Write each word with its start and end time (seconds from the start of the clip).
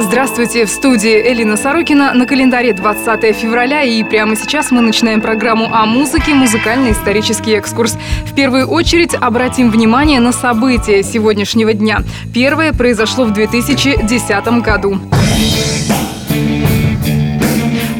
Здравствуйте, 0.00 0.64
в 0.64 0.70
студии 0.70 1.20
Элина 1.32 1.56
Сорокина. 1.56 2.14
На 2.14 2.24
календаре 2.24 2.72
20 2.72 3.34
февраля 3.34 3.82
и 3.82 4.04
прямо 4.04 4.36
сейчас 4.36 4.70
мы 4.70 4.80
начинаем 4.80 5.20
программу 5.20 5.74
о 5.74 5.86
музыке 5.86 6.34
«Музыкально-исторический 6.34 7.54
экскурс». 7.54 7.98
В 8.24 8.32
первую 8.32 8.68
очередь 8.68 9.16
обратим 9.16 9.72
внимание 9.72 10.20
на 10.20 10.30
события 10.30 11.02
сегодняшнего 11.02 11.74
дня. 11.74 12.04
Первое 12.32 12.72
произошло 12.72 13.24
в 13.24 13.32
2010 13.32 14.62
году. 14.62 15.00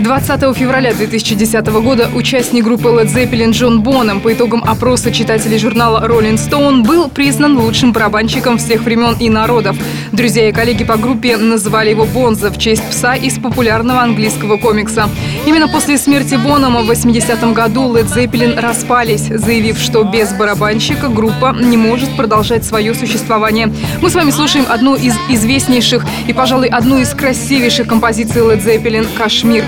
20 0.09 0.57
февраля 0.57 0.95
2010 0.95 1.67
года 1.83 2.09
участник 2.15 2.65
группы 2.65 2.89
Led 2.89 3.15
Zeppelin 3.15 3.51
Джон 3.51 3.83
Боном 3.83 4.23
по 4.23 4.33
итогам 4.33 4.65
опроса 4.65 5.13
читателей 5.13 5.59
журнала 5.59 6.03
Rolling 6.09 6.37
Stone 6.37 6.83
был 6.83 7.11
признан 7.11 7.59
лучшим 7.59 7.93
барабанщиком 7.93 8.57
всех 8.57 8.85
времен 8.85 9.17
и 9.21 9.29
народов. 9.29 9.77
Друзья 10.13 10.49
и 10.49 10.53
коллеги 10.53 10.85
по 10.85 10.97
группе 10.97 11.37
называли 11.37 11.91
его 11.91 12.07
Бонза 12.07 12.51
в 12.51 12.57
честь 12.57 12.83
пса 12.89 13.17
из 13.17 13.39
популярного 13.39 14.01
английского 14.01 14.57
комикса. 14.57 15.11
Именно 15.45 15.69
после 15.69 15.99
смерти 15.99 16.37
Бонома 16.37 16.81
в 16.81 16.91
80-м 16.91 17.53
году 17.53 17.95
Led 17.95 18.07
Zeppelin 18.07 18.59
распались, 18.59 19.27
заявив, 19.27 19.77
что 19.77 20.05
без 20.05 20.33
барабанщика 20.33 21.09
группа 21.09 21.55
не 21.61 21.77
может 21.77 22.17
продолжать 22.17 22.65
свое 22.65 22.95
существование. 22.95 23.71
Мы 24.01 24.09
с 24.09 24.15
вами 24.15 24.31
слушаем 24.31 24.65
одну 24.71 24.95
из 24.95 25.13
известнейших 25.29 26.03
и, 26.27 26.33
пожалуй, 26.33 26.69
одну 26.69 26.97
из 26.97 27.11
красивейших 27.11 27.87
композиций 27.87 28.41
Led 28.41 28.65
Zeppelin 28.65 29.07
«Кашмир». 29.15 29.67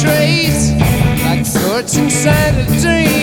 traits 0.00 0.72
like 1.24 1.46
a 2.56 2.80
dream. 2.80 3.15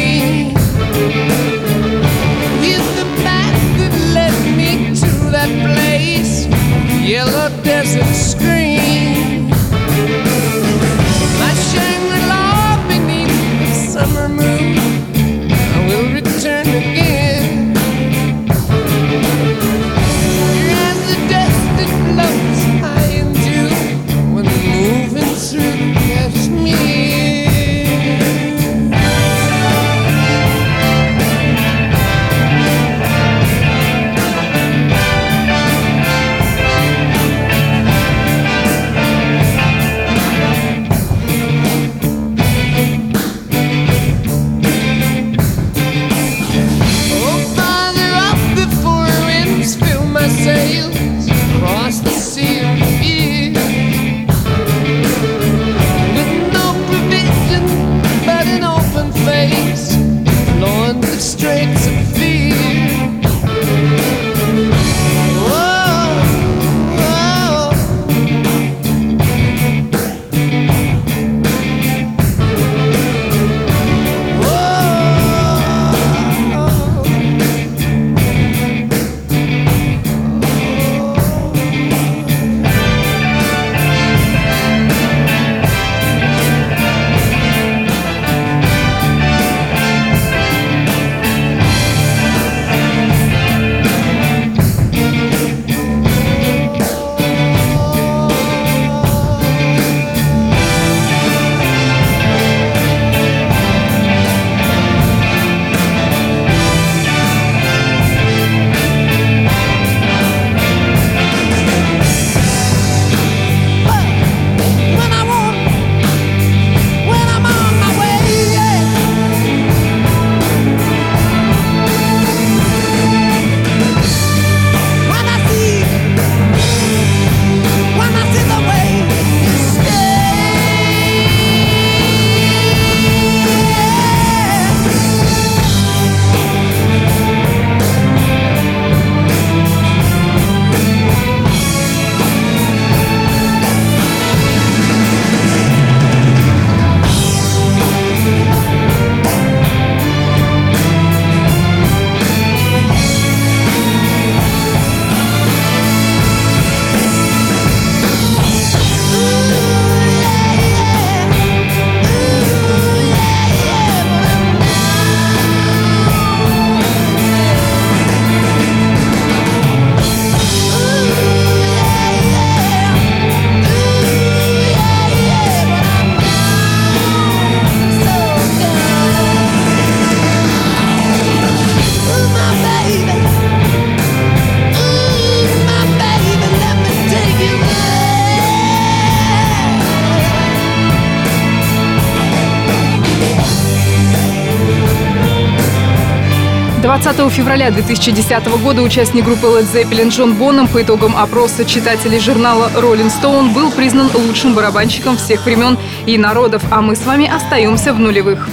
20 197.04 197.34
февраля 197.34 197.70
2010 197.70 198.48
года 198.64 198.82
участник 198.82 199.26
группы 199.26 199.48
Led 199.48 199.66
Zeppelin 199.66 200.08
Джон 200.08 200.36
Боном 200.36 200.70
по 200.70 200.82
итогам 200.82 201.18
опроса 201.18 201.66
читателей 201.66 202.18
журнала 202.18 202.72
Rolling 202.76 203.12
Stone 203.12 203.54
был 203.54 203.72
признан 203.72 204.10
лучшим 204.14 204.56
барабанщиком 204.56 205.18
всех 205.18 205.46
времен 205.46 205.78
и 206.06 206.18
народов, 206.18 206.64
а 206.72 206.82
мы 206.82 206.96
с 206.96 207.06
вами 207.06 207.30
остаемся 207.30 207.94
в 207.94 208.00
нулевых. 208.00 208.48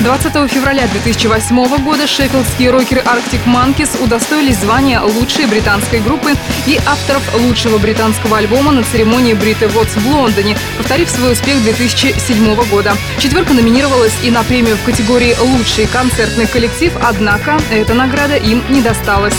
20 0.00 0.50
февраля 0.50 0.86
2008 0.86 1.84
года 1.84 2.06
шеффилдские 2.06 2.70
рокеры 2.70 3.02
Arctic 3.02 3.44
Monkeys 3.44 4.02
удостоились 4.02 4.56
звания 4.56 4.98
лучшей 4.98 5.44
британской 5.44 6.00
группы 6.00 6.32
и 6.66 6.80
авторов 6.86 7.22
лучшего 7.34 7.76
британского 7.76 8.38
альбома 8.38 8.72
на 8.72 8.82
церемонии 8.82 9.34
Brit 9.34 9.60
Awards 9.60 9.98
в 10.00 10.06
Лондоне, 10.08 10.56
повторив 10.78 11.10
свой 11.10 11.32
успех 11.32 11.62
2007 11.62 12.54
года. 12.70 12.94
Четверка 13.18 13.52
номинировалась 13.52 14.14
и 14.24 14.30
на 14.30 14.42
премию 14.42 14.76
в 14.76 14.84
категории 14.84 15.36
«Лучший 15.38 15.86
концертный 15.86 16.46
коллектив», 16.46 16.94
однако 17.02 17.58
эта 17.70 17.92
награда 17.92 18.36
им 18.36 18.62
не 18.70 18.80
досталась. 18.80 19.36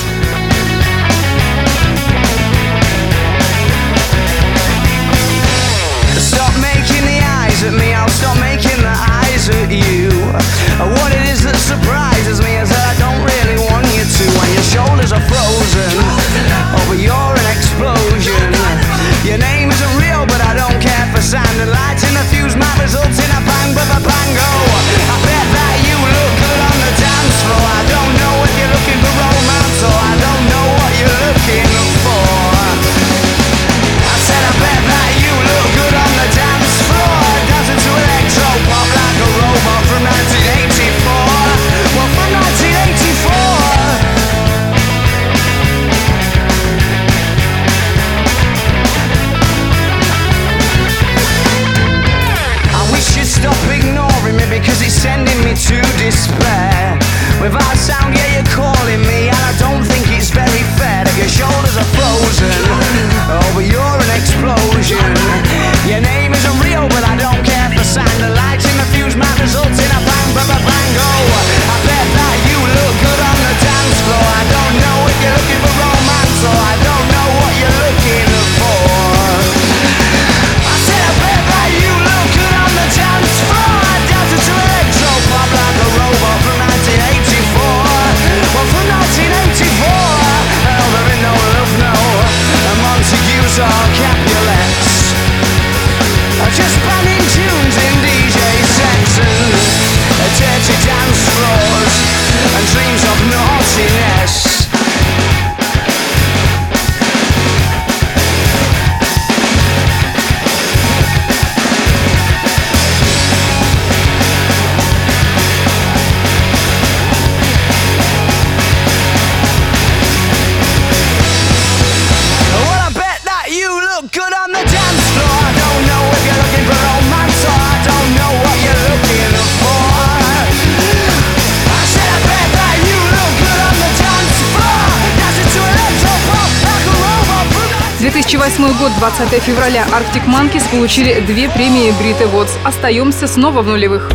2008 138.32 138.80
год, 138.80 138.92
20 138.98 139.44
февраля 139.44 139.86
Arctic 139.92 140.26
Monkeys 140.26 140.64
получили 140.72 141.20
две 141.28 141.50
премии 141.50 141.92
Brit 142.00 142.22
Awards. 142.22 142.52
Остаемся 142.64 143.28
снова 143.28 143.62
в 143.62 143.68
нулевых. 143.68 144.10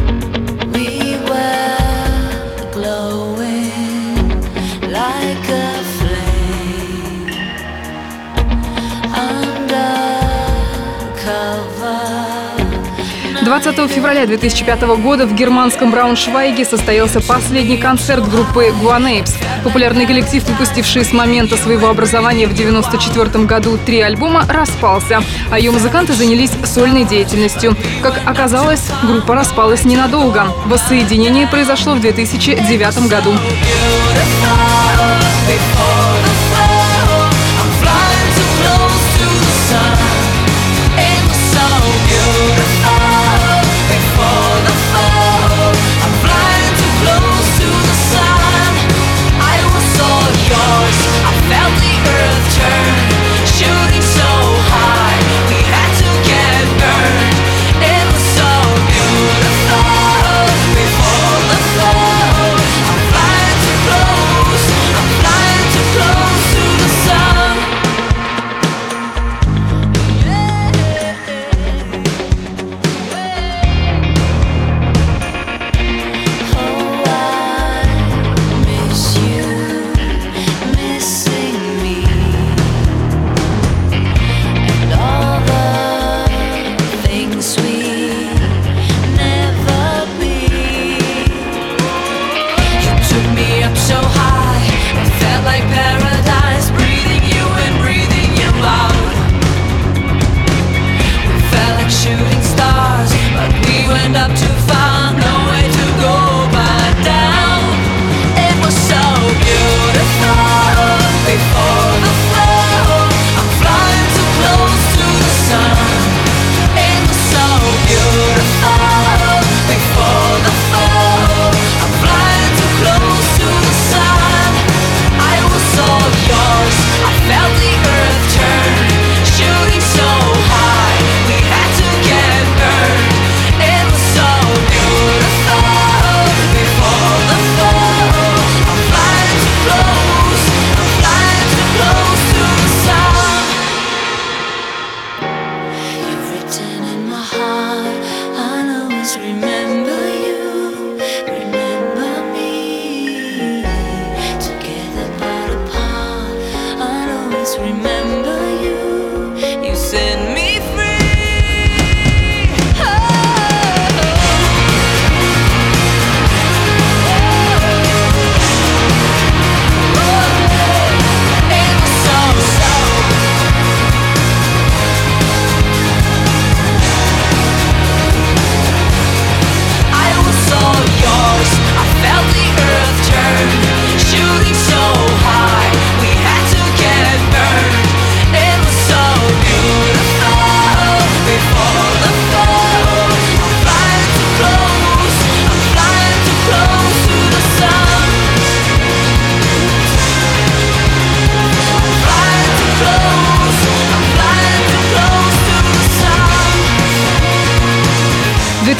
20 13.46 13.88
февраля 13.88 14.26
2005 14.26 14.80
года 14.98 15.24
в 15.24 15.32
германском 15.32 15.92
Брауншвайге 15.92 16.64
состоялся 16.64 17.20
последний 17.20 17.76
концерт 17.76 18.28
группы 18.28 18.74
Guanapes. 18.82 19.34
Популярный 19.62 20.04
коллектив, 20.04 20.42
выпустивший 20.48 21.04
с 21.04 21.12
момента 21.12 21.56
своего 21.56 21.86
образования 21.86 22.48
в 22.48 22.54
1994 22.54 23.44
году 23.44 23.78
три 23.78 24.00
альбома, 24.00 24.44
распался, 24.48 25.22
а 25.48 25.60
ее 25.60 25.70
музыканты 25.70 26.12
занялись 26.14 26.50
сольной 26.64 27.04
деятельностью. 27.04 27.76
Как 28.02 28.20
оказалось, 28.26 28.82
группа 29.04 29.36
распалась 29.36 29.84
ненадолго. 29.84 30.48
Воссоединение 30.64 31.46
произошло 31.46 31.94
в 31.94 32.00
2009 32.00 33.08
году. 33.08 33.32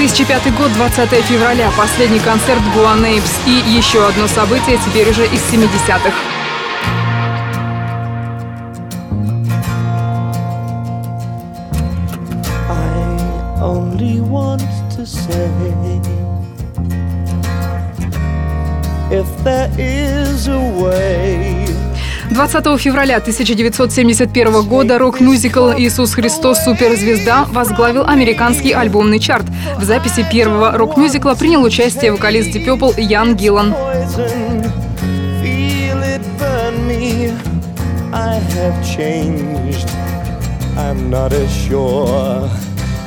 2005 0.09 0.57
год, 0.57 0.73
20 0.75 1.11
февраля, 1.25 1.69
последний 1.77 2.21
концерт 2.21 2.61
Guano 2.75 3.12
Apes 3.12 3.41
и 3.45 3.51
еще 3.77 4.07
одно 4.07 4.29
событие 4.29 4.79
теперь 4.87 5.11
уже 5.11 5.27
из 5.27 5.41
70-х. 5.53 6.13
if 19.09 19.45
there 19.45 19.71
is 19.79 20.49
a 20.49 20.59
way 20.59 21.16
20 22.37 22.79
февраля 22.79 23.17
1971 23.17 24.69
года 24.69 24.99
рок-мюзикл 24.99 25.71
«Иисус 25.71 26.13
Христос. 26.13 26.63
Суперзвезда» 26.65 27.47
возглавил 27.49 28.05
американский 28.07 28.73
альбомный 28.73 29.19
чарт. 29.19 29.47
В 29.79 29.85
записи 29.85 30.23
первого 30.31 30.73
рок-мюзикла 30.73 31.35
принял 31.35 31.63
участие 31.63 32.13
вокалист 32.13 32.51
Дипепл 32.51 32.93
Ян 32.99 33.37
Гиллан. 33.37 33.75
I'm 40.77 41.09
not 41.09 41.33
as 41.33 41.51
sure 41.51 42.51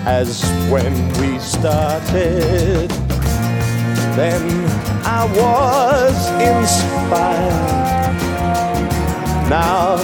as 0.07 0.41
when 0.71 0.91
we 1.19 1.37
started. 1.37 2.89
Then 4.15 4.41
I 5.05 5.21
was 5.37 6.17
inspired. 6.41 7.89
Now 9.49 9.97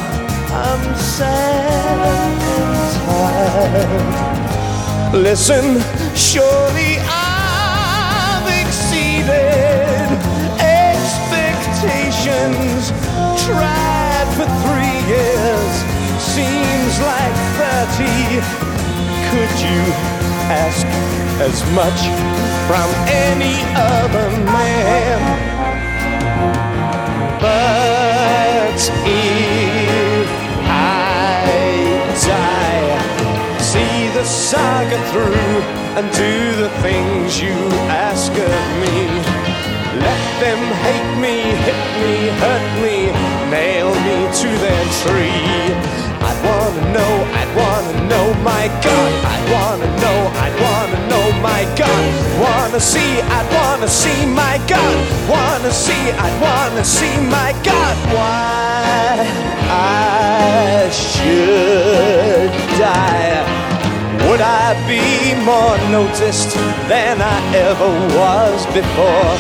I'm 0.49 0.95
sad 0.95 2.41
and 2.57 2.77
tired. 3.05 5.13
Listen, 5.13 5.83
surely 6.15 6.97
I've 7.05 8.49
exceeded 8.65 10.09
expectations. 10.59 12.89
Tried 13.45 14.25
for 14.33 14.49
three 14.65 14.97
years, 15.13 15.73
seems 16.17 16.97
like 17.05 17.37
thirty. 17.61 18.41
Could 19.29 19.53
you 19.61 19.93
ask 20.49 20.89
as 21.39 21.61
much 21.75 22.01
from 22.65 22.89
any 23.07 23.61
other 23.75 24.31
man? 24.51 25.54
If 28.77 30.29
I 30.67 31.39
die, 32.27 33.60
see 33.60 34.10
the 34.10 34.25
saga 34.25 35.00
through 35.12 35.62
and 35.96 36.12
do 36.12 36.55
the 36.62 36.70
things 36.82 37.39
you 37.39 37.55
ask 37.88 38.32
of 38.34 38.62
me. 38.84 39.08
Let 39.98 40.24
them 40.44 40.60
hate 40.84 41.15
me, 41.22 41.36
hit 41.65 41.84
me, 42.03 42.15
hurt 42.41 42.67
me, 42.84 42.98
nail 43.50 43.89
me 44.05 44.17
to 44.41 44.50
their 44.60 44.86
tree. 45.03 46.04
I'd 46.27 46.39
wanna 46.48 46.84
know, 46.96 47.13
I'd 47.39 47.51
wanna 47.55 47.94
know, 48.10 48.25
my 48.51 48.65
God. 48.86 49.12
I'd 49.34 49.46
wanna 49.55 49.89
know, 50.01 50.20
I'd 50.44 50.55
wanna 50.65 51.00
know, 51.12 51.25
my 51.41 51.63
God. 51.82 52.03
Wanna 52.46 52.79
see, 52.79 53.22
I'd 53.22 53.48
wanna 53.58 53.88
see, 53.88 54.25
my 54.25 54.58
God. 54.67 54.96
Wanna 55.29 55.72
see, 55.72 56.03
I'd 56.25 56.38
wanna 56.41 56.84
see, 56.84 57.15
my 57.38 57.51
God. 57.63 57.96
Why 58.15 59.25
I 59.70 60.89
should 60.89 62.51
die. 62.79 63.15
Would 64.27 64.41
I 64.41 64.74
be 64.88 65.36
more 65.46 65.77
noticed 65.91 66.55
than 66.89 67.21
I 67.21 67.38
ever 67.56 67.91
was 68.17 68.65
before? 68.73 69.36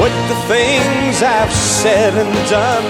Would 0.00 0.16
the 0.32 0.40
things 0.48 1.22
I've 1.22 1.52
said 1.52 2.14
and 2.14 2.34
done 2.50 2.88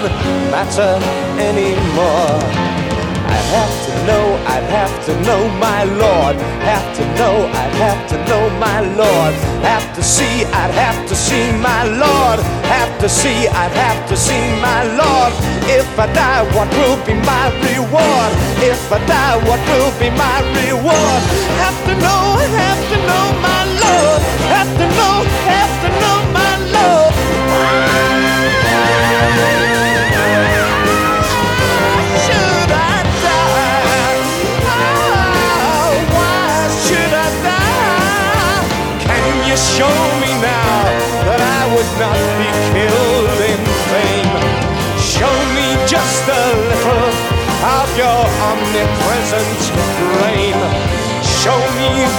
matter 0.49 0.93
anymore? 1.39 2.84
I'd 3.33 3.49
have 3.57 3.75
to 3.85 3.93
know, 4.07 4.25
I'd 4.53 4.67
have 4.69 4.95
to 5.05 5.13
know 5.27 5.41
my 5.59 5.83
Lord. 5.83 6.35
Have 6.61 6.87
to 6.97 7.03
know, 7.17 7.35
I'd 7.61 7.75
have 7.85 8.01
to 8.11 8.17
know 8.29 8.49
my 8.59 8.79
Lord. 8.81 9.33
Have 9.61 9.87
to 9.95 10.03
see, 10.03 10.45
I'd 10.45 10.73
have 10.73 11.07
to 11.09 11.15
see 11.15 11.51
my 11.69 11.83
Lord. 11.85 12.39
Have 12.69 12.93
to 13.01 13.09
see, 13.09 13.47
I'd 13.47 13.71
have 13.71 14.01
to 14.09 14.15
see 14.17 14.43
my 14.61 14.81
Lord. 15.01 15.33
If 15.67 15.87
I 15.97 16.07
die, 16.13 16.43
what 16.55 16.69
will 16.77 16.97
be 17.05 17.13
my 17.25 17.49
reward? 17.65 18.31
If 18.61 18.91
I 18.91 18.99
die, 19.07 19.37
what 19.47 19.61
will 19.69 19.93
be 19.99 20.09
my 20.13 20.37
reward? 20.57 21.21
Have 21.61 21.79
to 21.87 21.93
know, 22.03 22.23
have 22.63 22.81
to 22.91 22.97
know 23.09 23.25
my 23.41 23.61
Lord. 23.83 24.21
Have 24.53 24.71
to 24.81 24.87
know, 24.97 25.15
have 25.49 25.64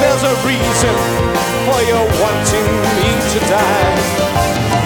there's 0.00 0.24
a 0.24 0.35
reason 0.44 0.94
for 1.64 1.80
your 1.88 2.04
wanting 2.20 2.68
me 2.96 3.11
to 3.32 3.38
die. 3.48 3.94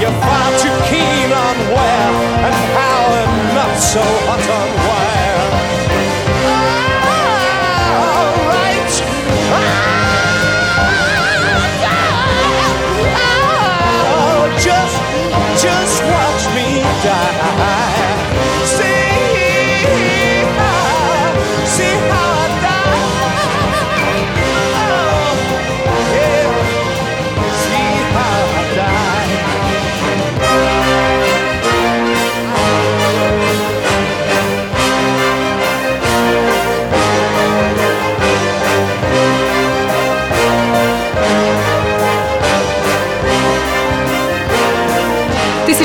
You're 0.00 0.18
far 0.22 0.48
too 0.62 0.76
keen 0.90 1.30
on 1.32 1.56
where 1.74 2.12
and 2.46 2.56
how 2.76 3.02
and 3.20 3.34
not 3.58 3.74
so 3.78 4.02
hot 4.26 4.46
on 4.60 4.70
where. 4.86 5.89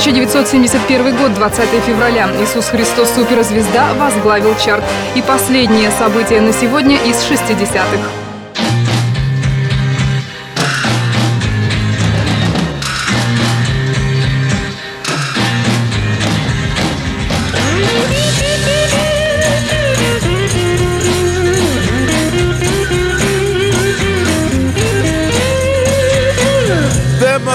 1971 0.05 1.17
год, 1.17 1.33
20 1.33 1.67
февраля, 1.83 2.29
Иисус 2.39 2.67
Христос 2.67 3.09
суперзвезда 3.15 3.95
возглавил 3.95 4.55
чарт. 4.63 4.83
И 5.15 5.23
последнее 5.23 5.89
событие 5.89 6.41
на 6.41 6.53
сегодня 6.53 6.97
из 6.97 7.15
60-х. 7.27 8.24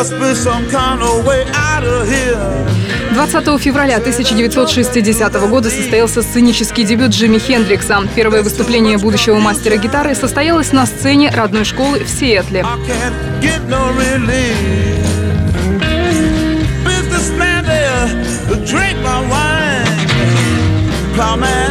Must 0.00 0.18
be 0.18 0.34
some 0.34 0.66
kind 0.70 1.02
of 1.02 1.26
way 1.26 1.44
out 1.52 1.84
of 1.84 2.08
here. 2.08 2.38
20 3.12 3.58
февраля 3.58 3.96
1960 3.96 5.48
года 5.50 5.68
состоялся 5.68 6.22
сценический 6.22 6.84
дебют 6.84 7.10
Джимми 7.10 7.38
Хендрикса. 7.38 7.98
Первое 8.14 8.42
выступление 8.42 8.96
будущего 8.96 9.38
мастера 9.38 9.76
гитары 9.76 10.14
состоялось 10.14 10.72
на 10.72 10.86
сцене 10.86 11.30
родной 11.30 11.64
школы 11.64 11.98
в 12.04 12.08
Сиэтле. 12.08 12.64
I 21.22 21.69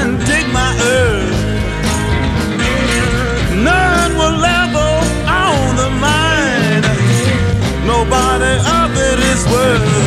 his. 9.46 9.99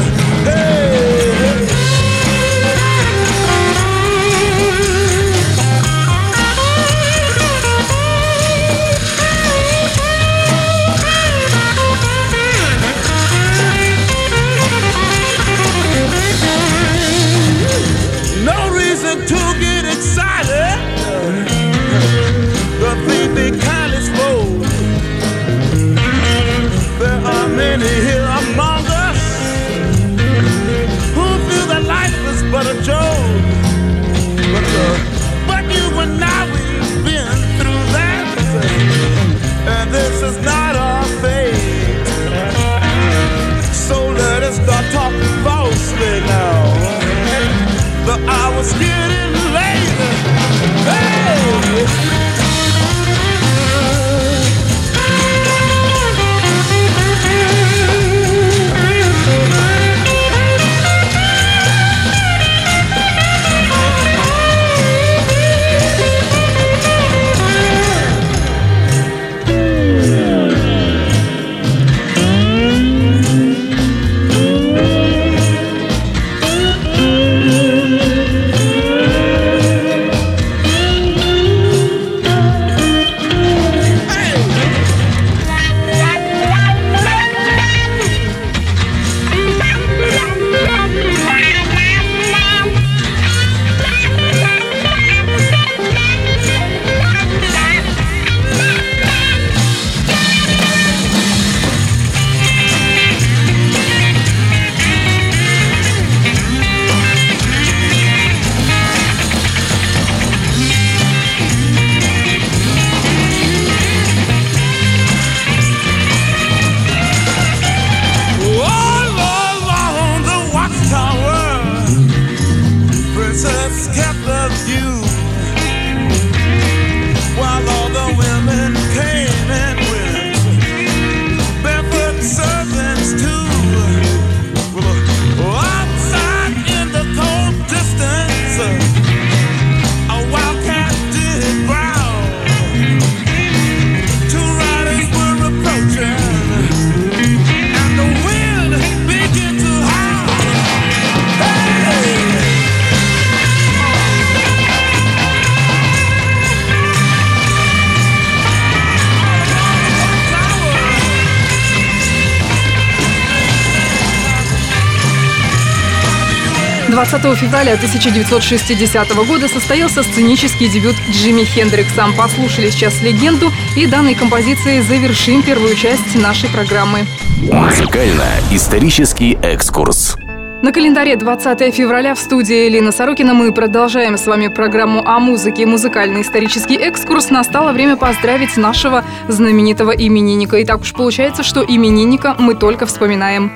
20 167.12 167.38
февраля 167.38 167.74
1960 167.74 169.14
года 169.26 169.46
состоялся 169.46 170.02
сценический 170.02 170.66
дебют 170.66 170.96
Джимми 171.10 171.44
Хендрикса. 171.44 172.06
Послушали 172.16 172.70
сейчас 172.70 173.02
легенду 173.02 173.52
и 173.76 173.86
данной 173.86 174.14
композицией 174.14 174.80
завершим 174.80 175.42
первую 175.42 175.74
часть 175.74 176.14
нашей 176.14 176.48
программы. 176.48 177.00
Музыкально-исторический 177.42 179.36
экскурс. 179.42 180.16
На 180.62 180.72
календаре 180.72 181.16
20 181.16 181.74
февраля 181.74 182.14
в 182.14 182.18
студии 182.18 182.68
Элина 182.68 182.92
Сорокина 182.92 183.34
мы 183.34 183.52
продолжаем 183.52 184.16
с 184.16 184.26
вами 184.26 184.48
программу 184.48 185.06
о 185.06 185.18
музыке 185.18 185.66
музыкальный 185.66 186.22
исторический 186.22 186.76
экскурс. 186.76 187.28
Настало 187.28 187.72
время 187.72 187.98
поздравить 187.98 188.56
нашего 188.56 189.04
знаменитого 189.28 189.90
именинника. 189.90 190.56
И 190.56 190.64
так 190.64 190.80
уж 190.80 190.94
получается, 190.94 191.42
что 191.42 191.62
именинника 191.62 192.34
мы 192.38 192.54
только 192.54 192.86
вспоминаем. 192.86 193.52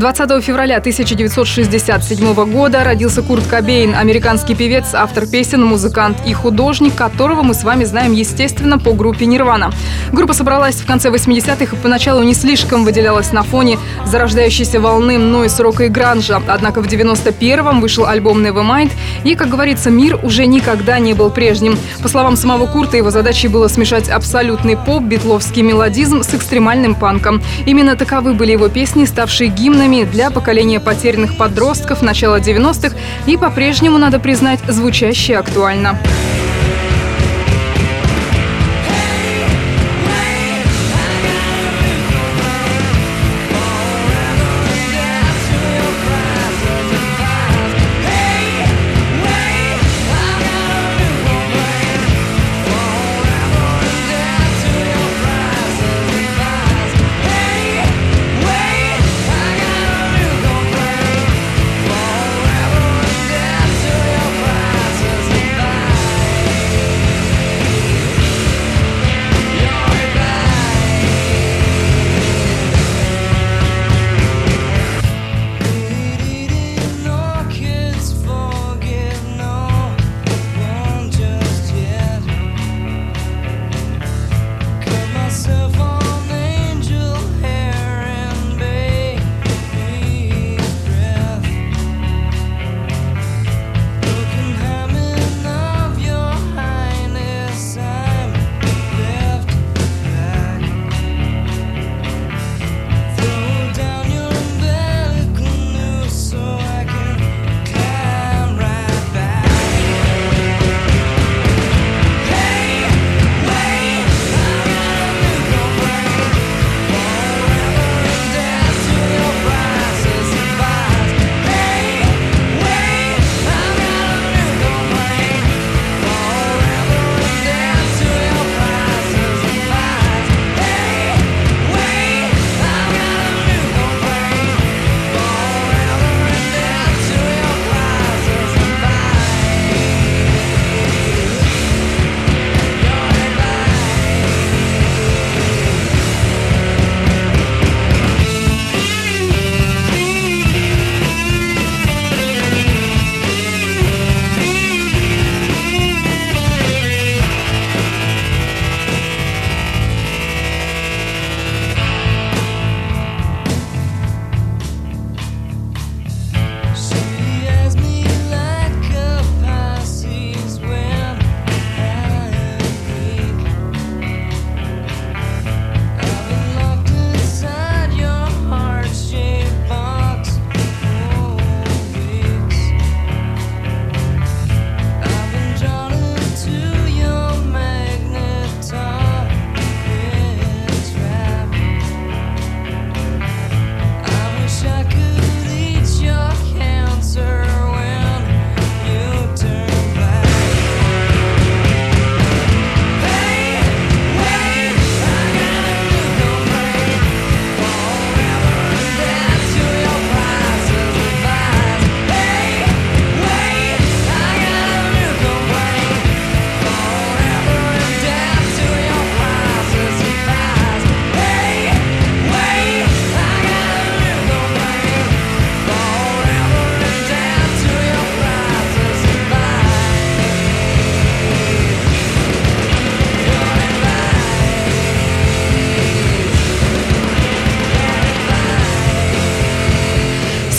20 0.00 0.42
февраля 0.42 0.78
1967 0.78 2.34
года 2.50 2.84
родился 2.84 3.20
Курт 3.20 3.46
Кобейн, 3.46 3.94
американский 3.94 4.54
певец, 4.54 4.94
автор 4.94 5.26
песен, 5.26 5.62
музыкант 5.62 6.16
и 6.26 6.32
художник, 6.32 6.94
которого 6.94 7.42
мы 7.42 7.52
с 7.52 7.64
вами 7.64 7.84
знаем, 7.84 8.12
естественно, 8.12 8.78
по 8.78 8.94
группе 8.94 9.26
«Нирвана». 9.26 9.70
Группа 10.10 10.32
собралась 10.32 10.76
в 10.76 10.86
конце 10.86 11.10
80-х 11.10 11.76
и 11.76 11.78
поначалу 11.78 12.22
не 12.22 12.32
слишком 12.32 12.86
выделялась 12.86 13.32
на 13.32 13.42
фоне 13.42 13.78
зарождающейся 14.06 14.80
волны 14.80 15.18
нойс 15.18 15.60
рока 15.60 15.84
и 15.84 15.88
гранжа. 15.88 16.40
Однако 16.48 16.80
в 16.80 16.86
91-м 16.86 17.82
вышел 17.82 18.06
альбом 18.06 18.42
Nevermind, 18.42 18.92
и, 19.24 19.34
как 19.34 19.50
говорится, 19.50 19.90
мир 19.90 20.18
уже 20.22 20.46
никогда 20.46 20.98
не 20.98 21.12
был 21.12 21.28
прежним. 21.28 21.78
По 22.02 22.08
словам 22.08 22.36
самого 22.36 22.66
Курта, 22.66 22.96
его 22.96 23.10
задачей 23.10 23.48
было 23.48 23.68
смешать 23.68 24.08
абсолютный 24.08 24.78
поп, 24.78 25.02
битловский 25.02 25.60
мелодизм 25.60 26.22
с 26.22 26.34
экстремальным 26.34 26.94
панком. 26.94 27.42
Именно 27.66 27.96
таковы 27.96 28.32
были 28.32 28.52
его 28.52 28.70
песни, 28.70 29.04
ставшие 29.04 29.50
гимнами 29.50 29.89
песнями 29.90 30.04
для 30.04 30.30
поколения 30.30 30.78
потерянных 30.78 31.36
подростков 31.36 32.00
начала 32.00 32.38
90-х 32.38 32.96
и 33.26 33.36
по-прежнему, 33.36 33.98
надо 33.98 34.20
признать, 34.20 34.60
звучащие 34.68 35.38
актуально. 35.38 35.98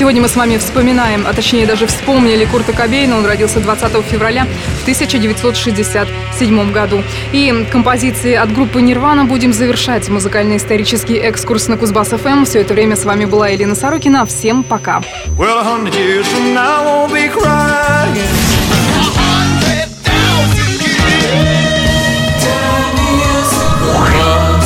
Сегодня 0.01 0.19
мы 0.19 0.29
с 0.29 0.35
вами 0.35 0.57
вспоминаем, 0.57 1.27
а 1.27 1.33
точнее 1.33 1.67
даже 1.67 1.85
вспомнили 1.85 2.43
Курта 2.45 2.73
Кобейна. 2.73 3.17
Он 3.17 3.23
родился 3.23 3.59
20 3.59 4.03
февраля 4.03 4.47
в 4.79 4.81
1967 4.81 6.71
году. 6.71 7.03
И 7.31 7.67
композиции 7.71 8.33
от 8.33 8.51
группы 8.51 8.81
«Нирвана» 8.81 9.25
будем 9.25 9.53
завершать 9.53 10.09
музыкально-исторический 10.09 11.17
экскурс 11.17 11.67
на 11.67 11.75
Кузбасс-ФМ. 11.75 12.45
Все 12.45 12.61
это 12.61 12.73
время 12.73 12.95
с 12.95 13.05
вами 13.05 13.25
была 13.25 13.49
Елена 13.49 13.75
Сорокина. 13.75 14.25
Всем 14.25 14.63
пока. 14.63 15.03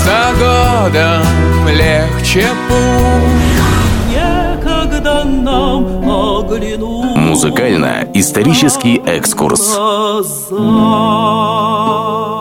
За 0.05 0.33
годом 0.39 1.67
легче 1.67 2.47
путь 2.69 3.54
Музыкально-исторический 7.15 9.01
экскурс. 9.05 9.75
глаза. 10.49 12.34